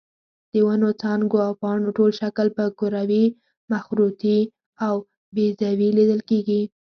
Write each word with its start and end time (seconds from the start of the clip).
د 0.51 0.53
ونو 0.67 0.89
څانګو 1.01 1.37
او 1.47 1.53
پاڼو 1.61 1.89
ټول 1.97 2.11
شکل 2.21 2.47
په 2.57 2.63
کروي، 2.79 3.25
مخروطي 3.71 4.39
او 4.85 4.95
بیضوي 5.35 5.89
لیدل 5.97 6.21
کېږي. 6.29 6.61